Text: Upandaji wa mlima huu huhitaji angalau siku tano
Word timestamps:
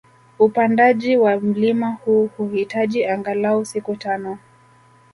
Upandaji 0.39 1.17
wa 1.17 1.37
mlima 1.39 1.91
huu 2.05 2.27
huhitaji 2.37 3.05
angalau 3.05 3.65
siku 3.65 3.95
tano 3.95 4.37